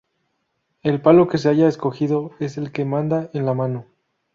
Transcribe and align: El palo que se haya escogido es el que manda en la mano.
El 0.81 0.99
palo 0.99 1.27
que 1.27 1.37
se 1.37 1.47
haya 1.47 1.67
escogido 1.67 2.31
es 2.39 2.57
el 2.57 2.71
que 2.71 2.85
manda 2.85 3.29
en 3.33 3.45
la 3.45 3.53
mano. 3.53 3.85